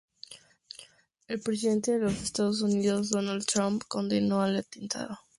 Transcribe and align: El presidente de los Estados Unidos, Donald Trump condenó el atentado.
El 1.27 1.41
presidente 1.41 1.91
de 1.91 1.99
los 1.99 2.19
Estados 2.23 2.63
Unidos, 2.63 3.11
Donald 3.11 3.45
Trump 3.45 3.83
condenó 3.87 4.43
el 4.47 4.55
atentado. 4.55 5.19